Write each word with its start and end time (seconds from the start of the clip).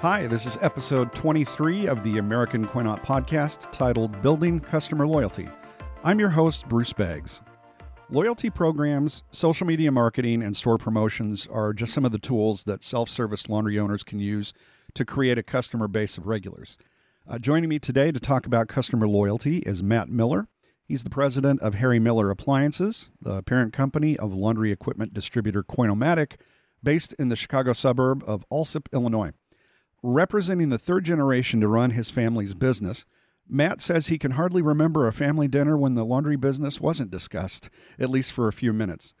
Hi, 0.00 0.26
this 0.26 0.44
is 0.44 0.58
episode 0.60 1.14
23 1.14 1.86
of 1.86 2.02
the 2.02 2.18
American 2.18 2.66
Coin-Op 2.68 3.02
podcast 3.02 3.72
titled 3.72 4.20
Building 4.20 4.60
Customer 4.60 5.06
Loyalty. 5.06 5.48
I'm 6.04 6.20
your 6.20 6.28
host, 6.28 6.68
Bruce 6.68 6.92
Beggs. 6.92 7.40
Loyalty 8.10 8.50
programs, 8.50 9.22
social 9.30 9.66
media 9.66 9.90
marketing, 9.90 10.42
and 10.42 10.54
store 10.54 10.76
promotions 10.76 11.46
are 11.50 11.72
just 11.72 11.94
some 11.94 12.04
of 12.04 12.12
the 12.12 12.18
tools 12.18 12.64
that 12.64 12.84
self 12.84 13.08
service 13.08 13.48
laundry 13.48 13.78
owners 13.78 14.04
can 14.04 14.20
use 14.20 14.52
to 14.92 15.06
create 15.06 15.38
a 15.38 15.42
customer 15.42 15.88
base 15.88 16.18
of 16.18 16.26
regulars. 16.26 16.76
Uh, 17.26 17.38
joining 17.38 17.70
me 17.70 17.78
today 17.78 18.12
to 18.12 18.20
talk 18.20 18.44
about 18.44 18.68
customer 18.68 19.08
loyalty 19.08 19.60
is 19.60 19.82
Matt 19.82 20.10
Miller. 20.10 20.46
He's 20.84 21.04
the 21.04 21.10
president 21.10 21.62
of 21.62 21.72
Harry 21.72 21.98
Miller 21.98 22.28
Appliances, 22.30 23.08
the 23.18 23.42
parent 23.42 23.72
company 23.72 24.14
of 24.18 24.34
laundry 24.34 24.72
equipment 24.72 25.14
distributor 25.14 25.62
Coin-O-Matic, 25.62 26.34
based 26.82 27.14
in 27.14 27.30
the 27.30 27.34
Chicago 27.34 27.72
suburb 27.72 28.22
of 28.26 28.44
Alsip, 28.52 28.88
Illinois. 28.92 29.32
Representing 30.08 30.68
the 30.68 30.78
third 30.78 31.04
generation 31.04 31.60
to 31.60 31.66
run 31.66 31.90
his 31.90 32.10
family's 32.10 32.54
business, 32.54 33.04
Matt 33.48 33.82
says 33.82 34.06
he 34.06 34.18
can 34.18 34.32
hardly 34.32 34.62
remember 34.62 35.08
a 35.08 35.12
family 35.12 35.48
dinner 35.48 35.76
when 35.76 35.94
the 35.94 36.04
laundry 36.04 36.36
business 36.36 36.80
wasn't 36.80 37.10
discussed, 37.10 37.70
at 37.98 38.08
least 38.08 38.30
for 38.30 38.46
a 38.46 38.52
few 38.52 38.72
minutes. 38.72 39.14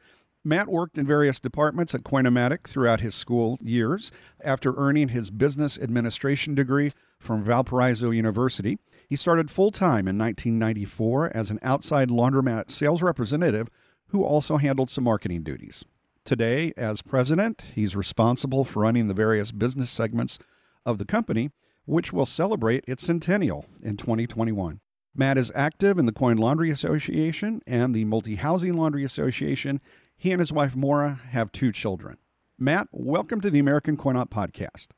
Matt 0.44 0.68
worked 0.68 0.96
in 0.96 1.04
various 1.04 1.40
departments 1.40 1.92
at 1.92 2.04
Coin-O-Matic 2.04 2.68
throughout 2.68 3.00
his 3.00 3.16
school 3.16 3.58
years. 3.60 4.12
After 4.44 4.76
earning 4.76 5.08
his 5.08 5.32
business 5.32 5.76
administration 5.76 6.54
degree 6.54 6.92
from 7.18 7.42
Valparaiso 7.42 8.10
University, 8.12 8.78
he 9.08 9.16
started 9.16 9.50
full 9.50 9.72
time 9.72 10.06
in 10.06 10.16
1994 10.16 11.36
as 11.36 11.50
an 11.50 11.58
outside 11.62 12.10
laundromat 12.10 12.70
sales 12.70 13.02
representative 13.02 13.66
who 14.10 14.22
also 14.22 14.56
handled 14.56 14.90
some 14.90 15.02
marketing 15.02 15.42
duties. 15.42 15.84
Today, 16.24 16.72
as 16.76 17.02
president, 17.02 17.64
he's 17.74 17.96
responsible 17.96 18.64
for 18.64 18.82
running 18.82 19.08
the 19.08 19.14
various 19.14 19.50
business 19.50 19.90
segments 19.90 20.38
of 20.86 20.96
the 20.96 21.04
company, 21.04 21.50
which 21.84 22.12
will 22.12 22.24
celebrate 22.24 22.84
its 22.88 23.04
centennial 23.04 23.66
in 23.82 23.98
2021. 23.98 24.80
Matt 25.14 25.36
is 25.36 25.52
active 25.54 25.98
in 25.98 26.06
the 26.06 26.12
Coin 26.12 26.36
Laundry 26.36 26.70
Association 26.70 27.62
and 27.66 27.94
the 27.94 28.04
Multi 28.04 28.36
Housing 28.36 28.74
Laundry 28.74 29.04
Association. 29.04 29.80
He 30.16 30.30
and 30.30 30.40
his 30.40 30.52
wife, 30.52 30.76
Maura, 30.76 31.20
have 31.30 31.52
two 31.52 31.72
children. 31.72 32.16
Matt, 32.58 32.88
welcome 32.92 33.40
to 33.40 33.50
the 33.50 33.58
American 33.58 33.96
Coin-Op 33.96 34.30
podcast. 34.30 34.88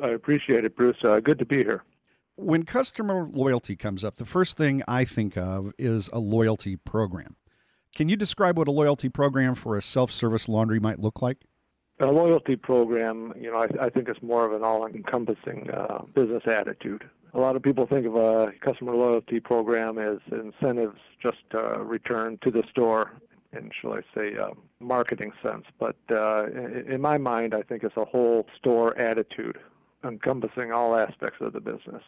I 0.00 0.08
appreciate 0.10 0.64
it, 0.64 0.76
Bruce. 0.76 0.96
Uh, 1.02 1.20
good 1.20 1.38
to 1.38 1.44
be 1.44 1.58
here. 1.58 1.82
When 2.36 2.64
customer 2.64 3.28
loyalty 3.30 3.76
comes 3.76 4.04
up, 4.04 4.16
the 4.16 4.24
first 4.24 4.56
thing 4.56 4.82
I 4.88 5.04
think 5.04 5.36
of 5.36 5.72
is 5.78 6.08
a 6.12 6.18
loyalty 6.18 6.76
program. 6.76 7.36
Can 7.94 8.08
you 8.08 8.16
describe 8.16 8.56
what 8.56 8.68
a 8.68 8.72
loyalty 8.72 9.08
program 9.08 9.54
for 9.54 9.76
a 9.76 9.82
self 9.82 10.10
service 10.10 10.48
laundry 10.48 10.80
might 10.80 11.00
look 11.00 11.20
like? 11.20 11.44
A 12.00 12.10
loyalty 12.10 12.56
program, 12.56 13.34
you 13.38 13.50
know, 13.50 13.58
I, 13.58 13.86
I 13.86 13.90
think 13.90 14.08
it's 14.08 14.22
more 14.22 14.46
of 14.46 14.52
an 14.52 14.64
all-encompassing 14.64 15.70
uh, 15.70 16.02
business 16.14 16.42
attitude. 16.46 17.04
A 17.34 17.38
lot 17.38 17.56
of 17.56 17.62
people 17.62 17.86
think 17.86 18.06
of 18.06 18.16
a 18.16 18.52
customer 18.60 18.94
loyalty 18.94 19.38
program 19.38 19.98
as 19.98 20.18
incentives 20.32 20.98
just 21.22 21.44
uh, 21.54 21.78
return 21.80 22.38
to 22.42 22.50
the 22.50 22.64
store 22.70 23.12
in, 23.52 23.70
shall 23.78 23.92
I 23.92 24.00
say, 24.14 24.36
uh, 24.36 24.50
marketing 24.80 25.32
sense. 25.42 25.66
But 25.78 25.96
uh, 26.10 26.46
in 26.46 27.00
my 27.02 27.18
mind, 27.18 27.54
I 27.54 27.62
think 27.62 27.84
it's 27.84 27.96
a 27.96 28.04
whole 28.04 28.46
store 28.56 28.96
attitude 28.96 29.58
encompassing 30.02 30.72
all 30.72 30.96
aspects 30.96 31.40
of 31.40 31.52
the 31.52 31.60
business. 31.60 32.02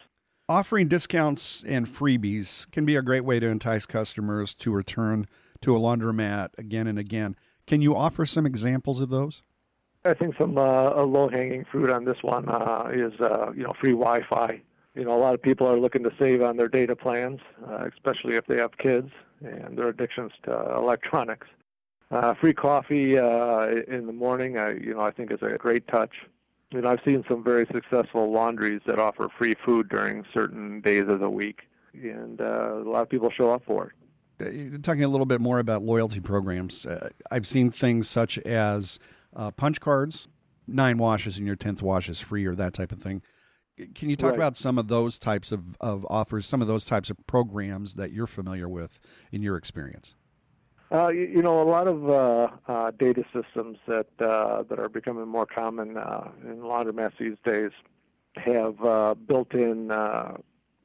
Offering 0.49 0.87
discounts 0.87 1.63
and 1.67 1.85
freebies 1.85 2.69
can 2.71 2.83
be 2.83 2.95
a 2.95 3.01
great 3.01 3.23
way 3.23 3.39
to 3.39 3.47
entice 3.47 3.85
customers 3.85 4.53
to 4.55 4.71
return 4.71 5.27
to 5.61 5.75
a 5.75 5.79
laundromat 5.79 6.49
again 6.57 6.87
and 6.87 6.97
again. 6.97 7.35
Can 7.67 7.81
you 7.81 7.95
offer 7.95 8.25
some 8.25 8.45
examples 8.45 8.99
of 8.99 9.09
those? 9.09 9.43
I 10.05 10.13
think 10.13 10.35
some 10.37 10.57
uh, 10.57 11.01
low-hanging 11.03 11.65
fruit 11.71 11.89
on 11.89 12.03
this 12.03 12.17
one 12.21 12.49
uh, 12.49 12.89
is 12.91 13.13
uh, 13.21 13.51
you 13.55 13.63
know 13.63 13.73
free 13.79 13.91
Wi-Fi. 13.91 14.61
You 14.95 15.05
know, 15.05 15.13
a 15.13 15.17
lot 15.17 15.33
of 15.33 15.41
people 15.41 15.65
are 15.67 15.79
looking 15.79 16.03
to 16.03 16.11
save 16.19 16.43
on 16.43 16.57
their 16.57 16.67
data 16.67 16.95
plans, 16.95 17.39
uh, 17.67 17.87
especially 17.91 18.35
if 18.35 18.45
they 18.45 18.57
have 18.57 18.77
kids 18.77 19.09
and 19.41 19.77
their 19.77 19.87
addictions 19.87 20.31
to 20.43 20.75
electronics. 20.75 21.47
Uh, 22.11 22.35
free 22.35 22.53
coffee 22.53 23.17
uh, 23.17 23.67
in 23.87 24.05
the 24.05 24.13
morning, 24.13 24.57
I, 24.57 24.73
you 24.73 24.93
know, 24.93 25.01
I 25.01 25.09
think 25.09 25.31
is 25.31 25.41
a 25.41 25.57
great 25.57 25.87
touch. 25.87 26.11
Know, 26.71 26.87
I've 26.87 26.99
seen 27.05 27.23
some 27.27 27.43
very 27.43 27.65
successful 27.71 28.31
laundries 28.31 28.81
that 28.85 28.99
offer 28.99 29.29
free 29.37 29.55
food 29.65 29.89
during 29.89 30.25
certain 30.33 30.81
days 30.81 31.07
of 31.07 31.19
the 31.19 31.29
week, 31.29 31.61
and 31.93 32.41
uh, 32.41 32.73
a 32.75 32.89
lot 32.89 33.01
of 33.01 33.09
people 33.09 33.31
show 33.31 33.51
up 33.51 33.63
for 33.65 33.93
it. 34.39 34.75
Uh, 34.75 34.77
talking 34.81 35.03
a 35.03 35.07
little 35.07 35.25
bit 35.25 35.39
more 35.39 35.59
about 35.59 35.83
loyalty 35.83 36.19
programs, 36.19 36.85
uh, 36.85 37.09
I've 37.31 37.47
seen 37.47 37.71
things 37.71 38.09
such 38.09 38.37
as 38.39 38.99
uh, 39.35 39.51
punch 39.51 39.79
cards, 39.79 40.27
nine 40.67 40.97
washes 40.97 41.37
and 41.37 41.47
your 41.47 41.55
tenth 41.55 41.81
wash 41.81 42.09
is 42.09 42.19
free, 42.19 42.45
or 42.45 42.55
that 42.55 42.73
type 42.73 42.91
of 42.91 42.99
thing. 42.99 43.21
Can 43.95 44.09
you 44.09 44.15
talk 44.15 44.31
right. 44.31 44.37
about 44.37 44.55
some 44.55 44.77
of 44.77 44.87
those 44.87 45.17
types 45.17 45.51
of, 45.51 45.75
of 45.81 46.05
offers, 46.09 46.45
some 46.45 46.61
of 46.61 46.67
those 46.67 46.85
types 46.85 47.09
of 47.09 47.17
programs 47.25 47.95
that 47.95 48.11
you're 48.11 48.27
familiar 48.27 48.69
with 48.69 48.99
in 49.31 49.41
your 49.41 49.57
experience? 49.57 50.15
Uh, 50.91 51.07
you, 51.09 51.21
you, 51.21 51.41
know, 51.41 51.59
a 51.59 51.63
lot 51.63 51.87
of 51.87 52.07
uh, 52.07 52.49
uh, 52.67 52.91
data 52.91 53.23
systems 53.33 53.79
that 53.87 54.05
uh, 54.19 54.61
that 54.69 54.77
are 54.77 54.89
becoming 54.89 55.27
more 55.27 55.47
common 55.47 55.97
uh, 55.97 56.29
in 56.43 56.57
laundromats 56.57 57.17
these 57.17 57.37
days 57.43 57.71
have 58.35 58.83
uh, 58.85 59.15
built-in 59.15 59.91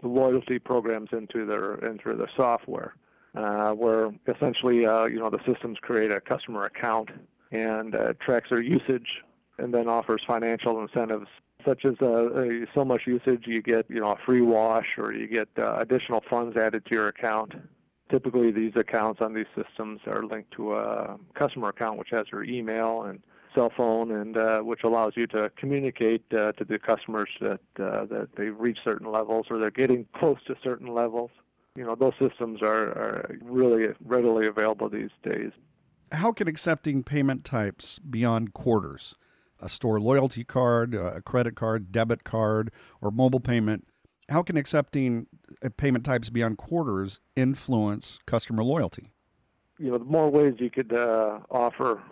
loyalty 0.02 0.58
programs 0.58 1.10
into 1.12 1.44
their 1.44 1.74
into 1.74 2.14
their 2.14 2.30
software, 2.34 2.94
where 3.32 4.10
essentially, 4.26 4.76
you 4.76 5.18
know, 5.18 5.28
the 5.28 5.44
systems 5.44 5.76
create 5.78 6.10
a 6.10 6.22
customer 6.22 6.64
account 6.64 7.10
and 7.50 7.96
tracks 8.20 8.50
their 8.50 8.62
usage, 8.62 9.22
and 9.58 9.72
then 9.72 9.88
offers 9.88 10.22
financial 10.26 10.80
incentives 10.80 11.28
such 11.64 11.84
as 11.84 12.00
uh, 12.00 12.64
so 12.74 12.84
much 12.84 13.02
usage, 13.06 13.44
you 13.46 13.60
get 13.60 13.86
you 13.88 14.00
know 14.00 14.12
a 14.12 14.16
free 14.24 14.40
wash, 14.40 14.96
or 14.96 15.12
you 15.12 15.26
get 15.26 15.48
uh, 15.58 15.76
additional 15.78 16.22
funds 16.28 16.56
added 16.56 16.84
to 16.86 16.94
your 16.94 17.08
account. 17.08 17.54
Typically, 18.10 18.50
these 18.50 18.72
accounts 18.76 19.20
on 19.20 19.34
these 19.34 19.46
systems 19.54 20.00
are 20.06 20.22
linked 20.24 20.50
to 20.52 20.74
a 20.74 21.18
customer 21.34 21.68
account, 21.68 21.98
which 21.98 22.08
has 22.10 22.26
your 22.32 22.42
email 22.44 23.02
and 23.02 23.20
cell 23.54 23.70
phone, 23.76 24.12
and 24.12 24.36
uh, 24.36 24.60
which 24.60 24.84
allows 24.84 25.12
you 25.16 25.26
to 25.26 25.50
communicate 25.56 26.24
uh, 26.32 26.52
to 26.52 26.64
the 26.64 26.78
customers 26.78 27.28
that 27.40 27.60
uh, 27.78 28.06
that 28.06 28.28
they've 28.36 28.58
reached 28.58 28.80
certain 28.84 29.10
levels 29.10 29.46
or 29.50 29.58
they're 29.58 29.70
getting 29.70 30.06
close 30.14 30.38
to 30.46 30.56
certain 30.62 30.94
levels. 30.94 31.30
You 31.76 31.84
know, 31.84 31.94
those 31.94 32.14
systems 32.18 32.62
are, 32.62 32.88
are 32.88 33.36
really 33.42 33.88
readily 34.04 34.46
available 34.46 34.88
these 34.88 35.10
days. 35.22 35.52
How 36.12 36.32
can 36.32 36.48
accepting 36.48 37.02
payment 37.02 37.44
types 37.44 37.98
beyond 37.98 38.52
quarters? 38.52 39.14
a 39.60 39.68
store 39.68 40.00
loyalty 40.00 40.44
card, 40.44 40.94
a 40.94 41.20
credit 41.20 41.56
card, 41.56 41.90
debit 41.90 42.24
card, 42.24 42.70
or 43.00 43.10
mobile 43.10 43.40
payment, 43.40 43.86
how 44.28 44.42
can 44.42 44.56
accepting 44.56 45.26
uh, 45.64 45.68
payment 45.76 46.04
types 46.04 46.30
beyond 46.30 46.58
quarters 46.58 47.20
influence 47.34 48.18
customer 48.26 48.62
loyalty? 48.62 49.12
You 49.78 49.92
know, 49.92 49.98
the 49.98 50.04
more 50.04 50.28
ways 50.28 50.54
you 50.58 50.70
could 50.70 50.92
uh, 50.92 51.40
offer 51.50 52.02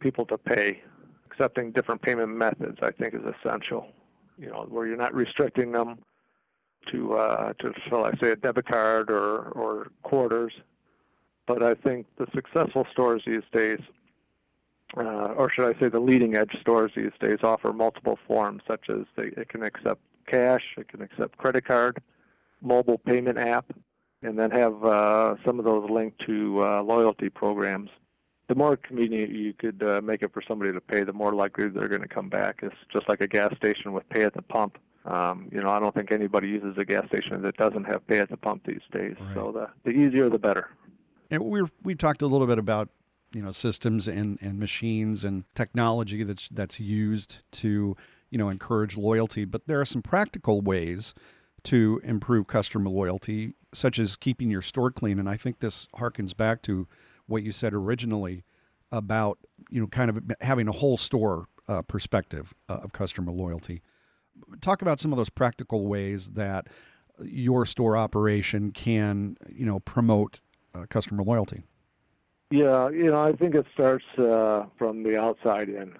people 0.00 0.26
to 0.26 0.38
pay, 0.38 0.82
accepting 1.30 1.70
different 1.70 2.02
payment 2.02 2.34
methods, 2.36 2.78
I 2.82 2.90
think, 2.90 3.14
is 3.14 3.20
essential. 3.22 3.86
You 4.38 4.48
know, 4.48 4.66
where 4.68 4.86
you're 4.86 4.96
not 4.96 5.14
restricting 5.14 5.72
them 5.72 5.98
to, 6.90 7.14
uh, 7.14 7.52
to 7.58 7.72
shall 7.88 8.06
I 8.06 8.12
say, 8.20 8.30
a 8.30 8.36
debit 8.36 8.66
card 8.66 9.10
or, 9.10 9.50
or 9.50 9.88
quarters. 10.02 10.52
But 11.54 11.62
I 11.62 11.74
think 11.74 12.06
the 12.16 12.26
successful 12.32 12.86
stores 12.92 13.22
these 13.26 13.42
days 13.52 13.80
uh, 14.96 15.34
or 15.36 15.50
should 15.50 15.74
I 15.74 15.78
say 15.78 15.88
the 15.88 16.00
leading 16.00 16.36
edge 16.36 16.56
stores 16.60 16.92
these 16.96 17.12
days 17.20 17.38
offer 17.42 17.72
multiple 17.72 18.18
forms, 18.26 18.62
such 18.66 18.90
as 18.90 19.06
they, 19.16 19.26
it 19.40 19.48
can 19.48 19.62
accept 19.62 20.00
cash, 20.26 20.64
it 20.76 20.88
can 20.88 21.02
accept 21.02 21.36
credit 21.38 21.64
card, 21.64 22.02
mobile 22.60 22.98
payment 22.98 23.38
app, 23.38 23.72
and 24.22 24.38
then 24.38 24.50
have 24.50 24.84
uh, 24.84 25.36
some 25.44 25.58
of 25.58 25.64
those 25.64 25.88
linked 25.88 26.20
to 26.26 26.62
uh, 26.62 26.82
loyalty 26.82 27.28
programs. 27.28 27.90
The 28.48 28.56
more 28.56 28.76
convenient 28.76 29.30
you 29.30 29.52
could 29.52 29.80
uh, 29.82 30.00
make 30.02 30.22
it 30.22 30.32
for 30.32 30.42
somebody 30.42 30.72
to 30.72 30.80
pay, 30.80 31.04
the 31.04 31.12
more 31.12 31.32
likely 31.32 31.68
they're 31.68 31.88
going 31.88 32.02
to 32.02 32.08
come 32.08 32.28
back. 32.28 32.60
It's 32.62 32.74
just 32.92 33.08
like 33.08 33.20
a 33.20 33.28
gas 33.28 33.54
station 33.56 33.92
with 33.92 34.08
pay 34.08 34.24
at 34.24 34.34
the 34.34 34.42
pump. 34.42 34.76
Um, 35.04 35.48
you 35.52 35.62
know, 35.62 35.70
I 35.70 35.78
don't 35.78 35.94
think 35.94 36.10
anybody 36.10 36.48
uses 36.48 36.76
a 36.76 36.84
gas 36.84 37.06
station 37.06 37.40
that 37.42 37.56
doesn't 37.56 37.84
have 37.84 38.06
pay 38.08 38.18
at 38.18 38.28
the 38.28 38.36
pump 38.36 38.66
these 38.66 38.82
days. 38.92 39.14
Right. 39.20 39.34
So 39.34 39.52
the 39.52 39.70
the 39.84 39.96
easier, 39.96 40.28
the 40.28 40.38
better. 40.38 40.70
And 41.30 41.44
we 41.44 41.62
we've 41.82 41.98
talked 41.98 42.22
a 42.22 42.26
little 42.26 42.46
bit 42.46 42.58
about 42.58 42.90
you 43.32 43.42
know 43.42 43.52
systems 43.52 44.08
and, 44.08 44.38
and 44.40 44.58
machines 44.58 45.24
and 45.24 45.44
technology 45.54 46.24
that's 46.24 46.48
that's 46.48 46.80
used 46.80 47.38
to 47.52 47.96
you 48.30 48.38
know 48.38 48.48
encourage 48.48 48.96
loyalty. 48.96 49.44
But 49.44 49.66
there 49.66 49.80
are 49.80 49.84
some 49.84 50.02
practical 50.02 50.60
ways 50.60 51.14
to 51.64 52.00
improve 52.04 52.46
customer 52.46 52.88
loyalty 52.90 53.54
such 53.72 53.98
as 53.98 54.16
keeping 54.16 54.50
your 54.50 54.62
store 54.62 54.90
clean. 54.90 55.18
And 55.18 55.28
i 55.28 55.36
think 55.36 55.60
this 55.60 55.86
harkens 55.96 56.36
back 56.36 56.62
to 56.62 56.88
what 57.26 57.42
you 57.42 57.52
said 57.52 57.72
originally 57.72 58.44
about 58.90 59.38
you 59.70 59.80
know 59.80 59.86
kind 59.86 60.10
of 60.10 60.22
having 60.40 60.68
a 60.68 60.72
whole 60.72 60.96
store 60.96 61.46
uh, 61.68 61.82
perspective 61.82 62.52
uh, 62.68 62.80
of 62.82 62.92
customer 62.92 63.32
loyalty. 63.32 63.82
Talk 64.60 64.82
about 64.82 64.98
some 64.98 65.12
of 65.12 65.16
those 65.16 65.30
practical 65.30 65.86
ways 65.86 66.30
that 66.30 66.68
your 67.22 67.66
store 67.66 67.96
operation 67.96 68.72
can 68.72 69.36
you 69.48 69.66
know 69.66 69.80
promote 69.80 70.40
uh, 70.74 70.86
customer 70.88 71.22
loyalty 71.22 71.62
yeah, 72.50 72.88
you 72.88 73.04
know, 73.04 73.22
I 73.22 73.32
think 73.32 73.54
it 73.54 73.66
starts 73.72 74.04
uh, 74.18 74.66
from 74.76 75.04
the 75.04 75.16
outside 75.16 75.68
in. 75.68 75.96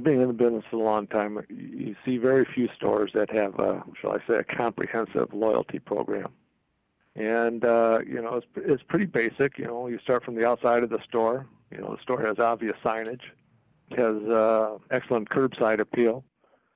being 0.00 0.20
in 0.20 0.28
the 0.28 0.32
business 0.32 0.64
a 0.70 0.76
long 0.76 1.08
time, 1.08 1.44
you 1.48 1.96
see 2.04 2.18
very 2.18 2.44
few 2.44 2.68
stores 2.76 3.10
that 3.14 3.30
have, 3.30 3.58
a, 3.58 3.82
shall 4.00 4.12
I 4.12 4.18
say, 4.28 4.36
a 4.36 4.44
comprehensive 4.44 5.34
loyalty 5.34 5.80
program. 5.80 6.32
And 7.16 7.64
uh, 7.64 8.00
you 8.06 8.22
know, 8.22 8.36
it's, 8.36 8.46
it's 8.54 8.82
pretty 8.84 9.06
basic. 9.06 9.58
You 9.58 9.64
know, 9.64 9.88
you 9.88 9.98
start 9.98 10.24
from 10.24 10.36
the 10.36 10.46
outside 10.46 10.84
of 10.84 10.90
the 10.90 11.02
store. 11.02 11.46
You 11.72 11.78
know, 11.78 11.96
the 11.96 12.02
store 12.02 12.24
has 12.24 12.38
obvious 12.38 12.76
signage, 12.84 13.22
has 13.96 14.22
uh, 14.28 14.78
excellent 14.92 15.30
curbside 15.30 15.80
appeal, 15.80 16.22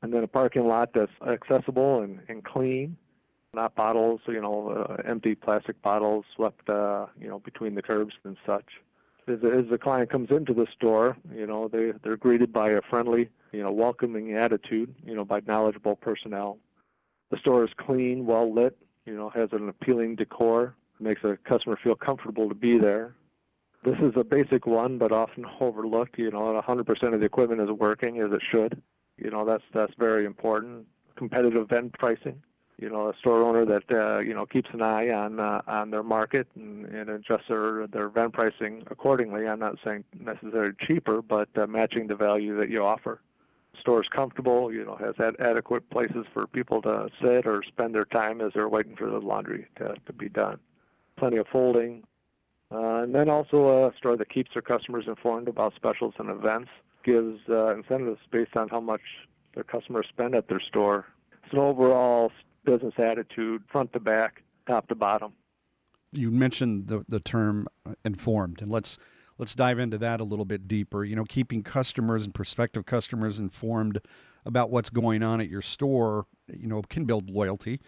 and 0.02 0.12
then 0.12 0.24
a 0.24 0.28
parking 0.28 0.66
lot 0.66 0.94
that's 0.94 1.12
accessible 1.24 2.00
and, 2.00 2.18
and 2.26 2.42
clean, 2.42 2.96
not 3.54 3.74
bottles, 3.74 4.20
you 4.26 4.40
know, 4.40 4.70
uh, 4.70 5.02
empty 5.04 5.34
plastic 5.34 5.80
bottles 5.82 6.24
swept, 6.34 6.70
uh, 6.70 7.06
you 7.20 7.28
know, 7.28 7.38
between 7.38 7.74
the 7.74 7.82
curbs 7.82 8.14
and 8.24 8.38
such 8.46 8.64
as, 9.28 9.38
as 9.44 9.68
the 9.68 9.78
client 9.78 10.10
comes 10.10 10.30
into 10.30 10.54
the 10.54 10.66
store, 10.74 11.16
you 11.34 11.46
know, 11.46 11.68
they 11.68 11.92
they're 12.02 12.16
greeted 12.16 12.50
by 12.52 12.70
a 12.70 12.80
friendly, 12.80 13.28
you 13.52 13.62
know, 13.62 13.70
welcoming 13.70 14.34
attitude, 14.34 14.94
you 15.04 15.14
know, 15.14 15.24
by 15.24 15.42
knowledgeable 15.46 15.96
personnel. 15.96 16.58
The 17.30 17.36
store 17.38 17.64
is 17.64 17.70
clean, 17.76 18.24
well 18.24 18.52
lit, 18.52 18.76
you 19.04 19.14
know, 19.14 19.28
has 19.30 19.50
an 19.52 19.68
appealing 19.68 20.16
decor, 20.16 20.74
makes 20.98 21.22
a 21.22 21.36
customer 21.44 21.76
feel 21.76 21.94
comfortable 21.94 22.48
to 22.48 22.54
be 22.54 22.78
there. 22.78 23.14
This 23.84 23.98
is 23.98 24.12
a 24.16 24.24
basic 24.24 24.66
one, 24.66 24.96
but 24.96 25.12
often 25.12 25.44
overlooked. 25.60 26.18
You 26.18 26.30
know, 26.30 26.62
100% 26.66 27.14
of 27.14 27.20
the 27.20 27.26
equipment 27.26 27.60
is 27.60 27.70
working 27.70 28.20
as 28.20 28.32
it 28.32 28.42
should. 28.48 28.80
You 29.18 29.30
know, 29.30 29.44
that's 29.44 29.64
that's 29.74 29.92
very 29.98 30.24
important. 30.24 30.86
Competitive 31.16 31.68
vend 31.68 31.92
pricing 31.92 32.42
you 32.78 32.88
know, 32.88 33.08
a 33.08 33.16
store 33.18 33.42
owner 33.42 33.64
that 33.64 33.90
uh, 33.92 34.18
you 34.20 34.34
know 34.34 34.46
keeps 34.46 34.70
an 34.72 34.82
eye 34.82 35.10
on 35.10 35.38
uh, 35.38 35.62
on 35.66 35.90
their 35.90 36.02
market 36.02 36.48
and, 36.54 36.86
and 36.86 37.10
adjusts 37.10 37.48
their 37.48 37.86
their 37.86 38.08
vend 38.08 38.32
pricing 38.32 38.82
accordingly. 38.90 39.46
I'm 39.46 39.60
not 39.60 39.76
saying 39.84 40.04
necessarily 40.18 40.72
cheaper, 40.80 41.22
but 41.22 41.48
uh, 41.56 41.66
matching 41.66 42.06
the 42.06 42.16
value 42.16 42.56
that 42.56 42.70
you 42.70 42.84
offer. 42.84 43.20
Store 43.80 44.02
is 44.02 44.08
comfortable, 44.08 44.72
you 44.72 44.84
know, 44.84 44.96
has 44.96 45.14
ad- 45.18 45.36
adequate 45.40 45.88
places 45.90 46.26
for 46.34 46.46
people 46.46 46.82
to 46.82 47.08
sit 47.22 47.46
or 47.46 47.62
spend 47.62 47.94
their 47.94 48.04
time 48.04 48.40
as 48.40 48.52
they're 48.54 48.68
waiting 48.68 48.96
for 48.96 49.08
the 49.08 49.18
laundry 49.18 49.66
to, 49.76 49.94
to 50.04 50.12
be 50.12 50.28
done. 50.28 50.58
Plenty 51.16 51.38
of 51.38 51.46
folding, 51.48 52.04
uh, 52.70 53.02
and 53.02 53.14
then 53.14 53.28
also 53.28 53.86
a 53.86 53.96
store 53.96 54.16
that 54.16 54.28
keeps 54.28 54.52
their 54.54 54.62
customers 54.62 55.04
informed 55.06 55.48
about 55.48 55.74
specials 55.74 56.14
and 56.18 56.30
events, 56.30 56.70
gives 57.02 57.40
uh, 57.48 57.74
incentives 57.74 58.20
based 58.30 58.56
on 58.56 58.68
how 58.68 58.80
much 58.80 59.02
their 59.54 59.64
customers 59.64 60.06
spend 60.08 60.34
at 60.34 60.48
their 60.48 60.60
store. 60.60 61.06
It's 61.44 61.52
an 61.52 61.58
overall 61.58 62.32
business 62.64 62.94
attitude, 62.98 63.62
front 63.68 63.92
to 63.92 64.00
back, 64.00 64.42
top 64.66 64.88
to 64.88 64.94
bottom. 64.94 65.32
You 66.12 66.30
mentioned 66.30 66.88
the 66.88 67.04
the 67.08 67.20
term 67.20 67.66
uh, 67.86 67.94
informed, 68.04 68.60
and 68.60 68.70
let's 68.70 68.98
let's 69.38 69.54
dive 69.54 69.78
into 69.78 69.98
that 69.98 70.20
a 70.20 70.24
little 70.24 70.44
bit 70.44 70.68
deeper. 70.68 71.04
You 71.04 71.16
know, 71.16 71.24
keeping 71.24 71.62
customers 71.62 72.24
and 72.24 72.34
prospective 72.34 72.86
customers 72.86 73.38
informed 73.38 74.00
about 74.44 74.70
what's 74.70 74.90
going 74.90 75.22
on 75.22 75.40
at 75.40 75.48
your 75.48 75.62
store, 75.62 76.26
you 76.48 76.66
know, 76.66 76.82
can 76.82 77.04
build 77.04 77.30
loyalty. 77.30 77.80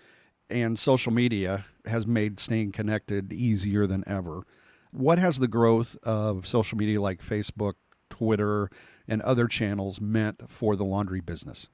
And 0.51 0.79
social 0.79 1.13
media 1.13 1.65
has 1.87 2.07
made 2.07 2.39
staying 2.39 2.73
connected 2.73 3.33
easier 3.33 3.87
than 3.87 4.05
ever. 4.07 4.43
What 4.91 5.19
has 5.19 5.39
the 5.39 5.49
growth 5.49 5.97
of 6.03 6.47
social 6.47 6.79
media 6.79 7.01
like 7.01 7.25
Facebook, 7.25 7.75
Twitter, 8.09 8.71
and 9.09 9.21
other 9.23 9.49
channels 9.49 10.01
meant 10.01 10.51
for 10.51 10.77
the 10.77 10.85
laundry 10.85 11.21
business? 11.21 11.69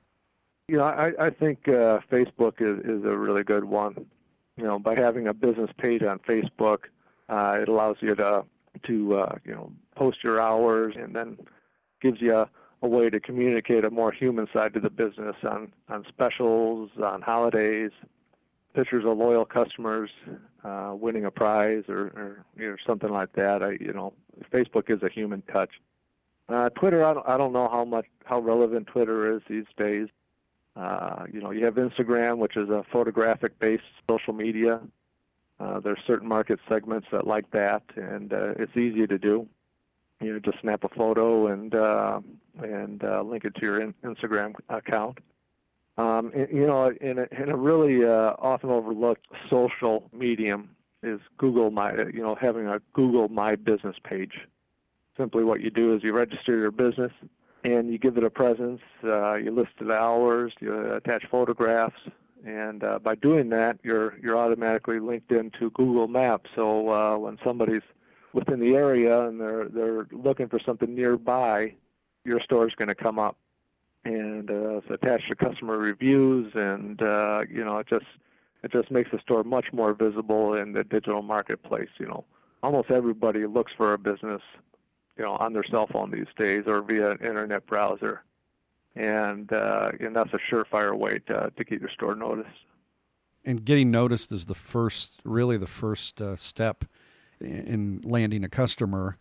You 0.70 0.76
know, 0.76 0.84
I, 0.84 1.12
I 1.18 1.30
think 1.30 1.66
uh, 1.66 1.98
Facebook 2.12 2.60
is, 2.60 2.78
is 2.84 3.04
a 3.04 3.16
really 3.16 3.42
good 3.42 3.64
one. 3.64 4.06
You 4.56 4.62
know, 4.62 4.78
by 4.78 4.94
having 4.94 5.26
a 5.26 5.34
business 5.34 5.68
page 5.76 6.04
on 6.04 6.20
Facebook, 6.20 6.84
uh, 7.28 7.58
it 7.60 7.68
allows 7.68 7.96
you 7.98 8.14
to 8.14 8.44
to 8.84 9.18
uh, 9.18 9.34
you 9.44 9.52
know 9.52 9.72
post 9.96 10.22
your 10.22 10.40
hours 10.40 10.94
and 10.96 11.16
then 11.16 11.38
gives 12.00 12.20
you 12.20 12.36
a, 12.36 12.48
a 12.82 12.88
way 12.88 13.10
to 13.10 13.18
communicate 13.18 13.84
a 13.84 13.90
more 13.90 14.12
human 14.12 14.46
side 14.52 14.72
to 14.74 14.80
the 14.80 14.90
business 14.90 15.34
on 15.42 15.72
on 15.88 16.04
specials, 16.08 16.88
on 17.02 17.20
holidays, 17.20 17.90
pictures 18.72 19.04
of 19.04 19.18
loyal 19.18 19.44
customers 19.44 20.10
uh, 20.62 20.92
winning 20.94 21.24
a 21.24 21.32
prize 21.32 21.82
or, 21.88 22.12
or 22.14 22.44
you 22.56 22.70
know 22.70 22.76
something 22.86 23.10
like 23.10 23.32
that. 23.32 23.60
I 23.60 23.72
you 23.80 23.92
know 23.92 24.12
Facebook 24.52 24.88
is 24.88 25.02
a 25.02 25.08
human 25.08 25.42
touch. 25.52 25.80
Uh, 26.48 26.68
Twitter, 26.70 27.04
I 27.04 27.14
don't, 27.14 27.28
I 27.28 27.36
don't 27.36 27.52
know 27.52 27.68
how 27.68 27.84
much 27.84 28.06
how 28.24 28.38
relevant 28.38 28.86
Twitter 28.86 29.34
is 29.34 29.42
these 29.48 29.66
days. 29.76 30.06
Uh, 30.76 31.26
you 31.32 31.40
know, 31.40 31.50
you 31.50 31.64
have 31.64 31.74
Instagram, 31.74 32.38
which 32.38 32.56
is 32.56 32.68
a 32.70 32.84
photographic-based 32.92 33.82
social 34.08 34.32
media. 34.32 34.80
Uh, 35.58 35.80
there's 35.80 35.98
certain 36.06 36.28
market 36.28 36.58
segments 36.68 37.06
that 37.12 37.26
like 37.26 37.50
that, 37.50 37.82
and 37.96 38.32
uh, 38.32 38.54
it's 38.56 38.76
easy 38.76 39.06
to 39.06 39.18
do. 39.18 39.46
You 40.20 40.34
know, 40.34 40.38
just 40.38 40.60
snap 40.60 40.84
a 40.84 40.88
photo 40.88 41.48
and 41.48 41.74
uh, 41.74 42.20
and 42.62 43.02
uh, 43.02 43.22
link 43.22 43.44
it 43.44 43.54
to 43.56 43.62
your 43.62 43.80
in- 43.80 43.94
Instagram 44.04 44.54
account. 44.68 45.18
Um, 45.98 46.30
and, 46.34 46.48
you 46.50 46.66
know, 46.66 46.86
in 46.86 47.18
a, 47.18 47.26
in 47.30 47.50
a 47.50 47.56
really 47.56 48.04
uh, 48.06 48.34
often 48.38 48.70
overlooked 48.70 49.26
social 49.50 50.08
medium 50.12 50.70
is 51.02 51.20
Google 51.36 51.70
My. 51.70 51.94
You 51.94 52.22
know, 52.22 52.34
having 52.34 52.66
a 52.66 52.80
Google 52.92 53.28
My 53.28 53.56
Business 53.56 53.96
page. 54.02 54.46
Simply, 55.16 55.44
what 55.44 55.60
you 55.60 55.70
do 55.70 55.94
is 55.94 56.02
you 56.02 56.14
register 56.14 56.56
your 56.56 56.70
business 56.70 57.12
and 57.64 57.90
you 57.90 57.98
give 57.98 58.16
it 58.16 58.24
a 58.24 58.30
presence. 58.30 58.80
Uh, 59.04 59.34
you 59.34 59.50
list 59.50 59.72
the 59.78 59.92
hours, 59.92 60.52
you 60.60 60.94
attach 60.94 61.26
photographs, 61.30 62.00
and 62.44 62.82
uh, 62.82 62.98
by 62.98 63.14
doing 63.14 63.50
that, 63.50 63.78
you're 63.82 64.18
you're 64.22 64.36
automatically 64.36 64.98
linked 64.98 65.32
into 65.32 65.70
Google 65.70 66.08
Maps. 66.08 66.50
So 66.54 66.90
uh, 66.90 67.18
when 67.18 67.38
somebody's 67.44 67.82
within 68.32 68.60
the 68.60 68.76
area 68.76 69.26
and 69.26 69.40
they're 69.40 69.68
they're 69.68 70.06
looking 70.12 70.48
for 70.48 70.58
something 70.58 70.94
nearby, 70.94 71.74
your 72.24 72.40
store 72.40 72.66
is 72.66 72.74
going 72.74 72.88
to 72.88 72.94
come 72.94 73.18
up, 73.18 73.36
and 74.04 74.50
uh, 74.50 74.78
it's 74.78 74.90
attached 74.90 75.28
to 75.28 75.34
customer 75.34 75.76
reviews, 75.76 76.52
and 76.54 77.02
uh, 77.02 77.42
you 77.50 77.64
know 77.64 77.78
it 77.78 77.86
just 77.88 78.06
it 78.62 78.72
just 78.72 78.90
makes 78.90 79.10
the 79.10 79.18
store 79.18 79.44
much 79.44 79.72
more 79.72 79.92
visible 79.92 80.54
in 80.54 80.72
the 80.72 80.84
digital 80.84 81.22
marketplace. 81.22 81.90
You 81.98 82.06
know, 82.06 82.24
almost 82.62 82.90
everybody 82.90 83.46
looks 83.46 83.72
for 83.76 83.92
a 83.92 83.98
business 83.98 84.42
you 85.20 85.26
know, 85.26 85.36
on 85.36 85.52
their 85.52 85.64
cell 85.64 85.86
phone 85.86 86.10
these 86.10 86.24
days 86.38 86.64
or 86.66 86.80
via 86.80 87.10
an 87.10 87.18
internet 87.18 87.66
browser. 87.66 88.22
And, 88.96 89.52
uh, 89.52 89.92
and 90.00 90.16
that's 90.16 90.32
a 90.32 90.38
surefire 90.50 90.96
way 90.96 91.18
to, 91.26 91.52
to 91.54 91.64
get 91.64 91.78
your 91.78 91.90
store 91.90 92.14
noticed. 92.14 92.48
And 93.44 93.62
getting 93.62 93.90
noticed 93.90 94.32
is 94.32 94.46
the 94.46 94.54
first, 94.54 95.20
really 95.22 95.58
the 95.58 95.66
first 95.66 96.22
uh, 96.22 96.36
step 96.36 96.86
in 97.38 98.00
landing 98.02 98.44
a 98.44 98.48
customer, 98.48 99.18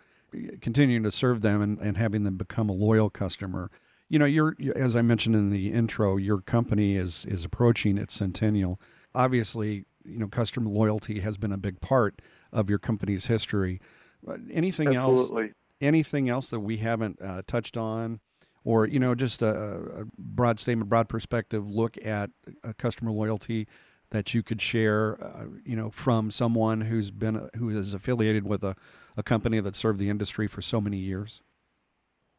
continuing 0.62 1.04
to 1.04 1.12
serve 1.12 1.42
them 1.42 1.62
and, 1.62 1.78
and 1.80 1.98
having 1.98 2.24
them 2.24 2.38
become 2.38 2.70
a 2.70 2.74
loyal 2.74 3.10
customer. 3.10 3.70
You 4.08 4.20
know, 4.20 4.26
you're 4.26 4.56
as 4.76 4.96
I 4.96 5.02
mentioned 5.02 5.36
in 5.36 5.50
the 5.50 5.74
intro, 5.74 6.16
your 6.16 6.40
company 6.40 6.96
is 6.96 7.26
is 7.26 7.46
approaching 7.46 7.98
its 7.98 8.14
centennial. 8.14 8.80
Obviously, 9.14 9.86
you 10.04 10.20
know, 10.20 10.28
customer 10.28 10.70
loyalty 10.70 11.20
has 11.20 11.38
been 11.38 11.52
a 11.52 11.58
big 11.58 11.80
part 11.82 12.22
of 12.52 12.70
your 12.70 12.80
company's 12.80 13.28
history. 13.28 13.80
Anything 14.52 14.96
Absolutely. 14.96 15.44
else? 15.44 15.54
Anything 15.82 16.30
else 16.30 16.50
that 16.50 16.60
we 16.60 16.78
haven't 16.78 17.22
uh, 17.22 17.42
touched 17.48 17.78
on, 17.78 18.20
or 18.64 18.86
you 18.86 19.00
know, 19.00 19.16
just 19.16 19.42
a, 19.42 20.02
a, 20.02 20.06
broad 20.18 20.60
statement, 20.60 20.90
broad 20.90 21.10
perspective 21.10 21.70
look 21.70 21.98
at 22.06 22.30
uh, 22.64 22.74
customer 22.78 23.12
loyalty 23.12 23.68
that 24.12 24.34
you 24.34 24.42
could 24.44 24.62
share, 24.62 25.18
uh, 25.24 25.46
you 25.64 25.76
know, 25.76 25.92
from 25.92 26.32
someone 26.32 26.82
who's 26.82 27.12
been 27.12 27.50
who 27.56 27.70
is 27.70 27.94
affiliated 27.94 28.46
with 28.46 28.64
a, 28.64 28.76
a 29.16 29.24
company 29.24 29.60
that 29.60 29.76
served 29.76 30.00
the 30.00 30.10
industry 30.10 30.48
for 30.48 30.62
so 30.62 30.82
many 30.82 30.98
years. 30.98 31.42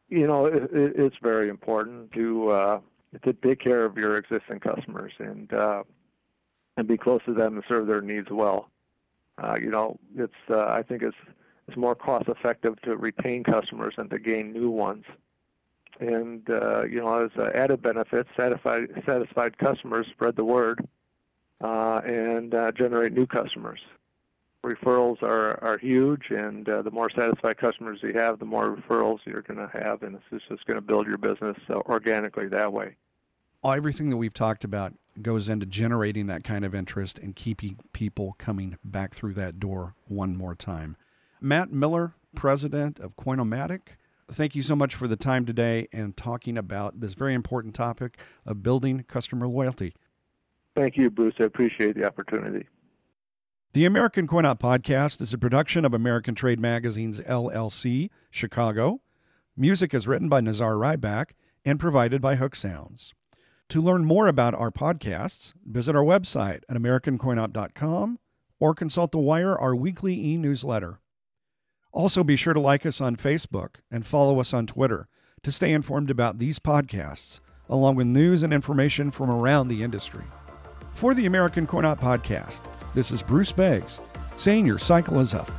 You 0.09 0.27
know, 0.27 0.45
it, 0.45 0.69
it's 0.73 1.15
very 1.21 1.49
important 1.49 2.11
to 2.13 2.49
uh, 2.49 2.79
to 3.23 3.33
take 3.33 3.59
care 3.59 3.85
of 3.85 3.97
your 3.97 4.17
existing 4.17 4.59
customers 4.59 5.13
and 5.19 5.51
uh, 5.53 5.83
and 6.77 6.87
be 6.87 6.97
close 6.97 7.21
to 7.25 7.33
them 7.33 7.55
and 7.55 7.63
serve 7.67 7.87
their 7.87 8.01
needs 8.01 8.29
well. 8.29 8.69
Uh, 9.37 9.57
you 9.59 9.71
know, 9.71 9.97
it's 10.17 10.33
I 10.49 10.83
think 10.83 11.01
it's 11.01 11.17
it's 11.67 11.77
more 11.77 11.95
cost 11.95 12.27
effective 12.27 12.81
to 12.81 12.97
retain 12.97 13.43
customers 13.43 13.93
than 13.97 14.09
to 14.09 14.19
gain 14.19 14.51
new 14.51 14.69
ones. 14.69 15.05
And 15.99 16.49
uh, 16.49 16.83
you 16.83 16.99
know, 16.99 17.25
as 17.25 17.31
uh, 17.37 17.51
added 17.53 17.81
benefits, 17.81 18.29
satisfied 18.35 18.89
satisfied 19.05 19.57
customers 19.57 20.07
spread 20.11 20.35
the 20.35 20.45
word 20.45 20.87
uh, 21.61 22.01
and 22.03 22.53
uh, 22.53 22.71
generate 22.71 23.13
new 23.13 23.27
customers. 23.27 23.79
Referrals 24.65 25.21
are 25.21 25.63
are 25.63 25.77
huge, 25.77 26.29
and 26.29 26.67
uh, 26.67 26.81
the 26.81 26.91
more 26.91 27.09
satisfied 27.09 27.57
customers 27.57 27.99
you 28.01 28.13
have, 28.13 28.39
the 28.39 28.45
more 28.45 28.75
referrals 28.75 29.19
you're 29.25 29.41
going 29.41 29.59
to 29.59 29.69
have, 29.79 30.03
and 30.03 30.19
it's 30.31 30.43
just 30.49 30.65
going 30.65 30.77
to 30.77 30.81
build 30.81 31.07
your 31.07 31.17
business 31.17 31.57
uh, 31.69 31.75
organically 31.75 32.47
that 32.47 32.73
way. 32.73 32.95
Everything 33.63 34.09
that 34.09 34.17
we've 34.17 34.33
talked 34.33 34.63
about 34.63 34.93
goes 35.21 35.49
into 35.49 35.65
generating 35.65 36.27
that 36.27 36.43
kind 36.43 36.63
of 36.65 36.73
interest 36.73 37.19
and 37.19 37.35
keeping 37.35 37.77
people 37.93 38.35
coming 38.37 38.77
back 38.83 39.13
through 39.13 39.33
that 39.33 39.59
door 39.59 39.93
one 40.07 40.35
more 40.35 40.55
time. 40.55 40.95
Matt 41.41 41.71
Miller, 41.71 42.13
president 42.35 42.99
of 42.99 43.15
Coin-O-Matic. 43.15 43.81
Thank 44.31 44.55
you 44.55 44.61
so 44.61 44.75
much 44.75 44.95
for 44.95 45.07
the 45.07 45.15
time 45.17 45.45
today 45.45 45.87
and 45.91 46.15
talking 46.15 46.57
about 46.57 47.01
this 47.01 47.15
very 47.15 47.33
important 47.33 47.75
topic 47.75 48.19
of 48.45 48.63
building 48.63 49.03
customer 49.07 49.47
loyalty. 49.47 49.93
Thank 50.75 50.95
you, 50.95 51.09
Bruce. 51.09 51.33
I 51.39 51.43
appreciate 51.43 51.95
the 51.95 52.05
opportunity. 52.05 52.67
The 53.73 53.85
American 53.85 54.27
Coin 54.27 54.45
Op 54.45 54.61
Podcast 54.61 55.19
is 55.19 55.33
a 55.33 55.37
production 55.37 55.83
of 55.83 55.93
American 55.93 56.35
Trade 56.35 56.59
Magazine's 56.59 57.19
LLC, 57.21 58.09
Chicago. 58.29 59.01
Music 59.57 59.93
is 59.93 60.07
written 60.07 60.29
by 60.29 60.41
Nazar 60.41 60.75
Rybak 60.75 61.31
and 61.65 61.79
provided 61.79 62.21
by 62.21 62.35
Hook 62.35 62.55
Sounds. 62.55 63.13
To 63.69 63.81
learn 63.81 64.05
more 64.05 64.27
about 64.27 64.53
our 64.53 64.71
podcasts, 64.71 65.53
visit 65.65 65.95
our 65.95 66.03
website 66.03 66.61
at 66.69 66.77
AmericanCoinOp.com 66.77 68.19
or 68.59 68.75
consult 68.75 69.11
the 69.11 69.17
Wire, 69.17 69.57
our 69.57 69.75
weekly 69.75 70.13
e 70.13 70.37
newsletter. 70.37 70.99
Also, 71.91 72.23
be 72.23 72.35
sure 72.35 72.53
to 72.53 72.59
like 72.59 72.85
us 72.85 73.01
on 73.01 73.15
Facebook 73.15 73.75
and 73.91 74.05
follow 74.05 74.39
us 74.39 74.53
on 74.53 74.65
Twitter 74.65 75.07
to 75.43 75.51
stay 75.51 75.73
informed 75.73 76.09
about 76.09 76.39
these 76.39 76.59
podcasts, 76.59 77.39
along 77.69 77.95
with 77.95 78.07
news 78.07 78.43
and 78.43 78.53
information 78.53 79.11
from 79.11 79.29
around 79.29 79.67
the 79.67 79.83
industry. 79.83 80.23
For 80.93 81.13
the 81.13 81.25
American 81.25 81.67
Coin 81.67 81.83
Podcast, 81.83 82.61
this 82.93 83.11
is 83.11 83.21
Bruce 83.21 83.51
Beggs 83.51 84.01
saying 84.35 84.65
your 84.65 84.77
cycle 84.77 85.19
is 85.19 85.33
up. 85.33 85.49